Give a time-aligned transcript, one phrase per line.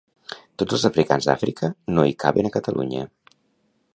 [0.61, 3.07] Tots els africans d'Àfrica no hi caben a Catalunya